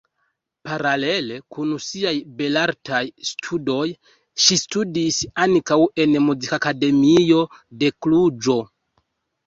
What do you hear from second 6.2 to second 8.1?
muzikakademio de